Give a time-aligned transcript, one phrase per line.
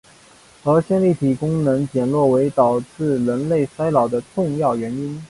[0.63, 5.19] 而线粒体功能减弱为导致人类衰老的重要因素。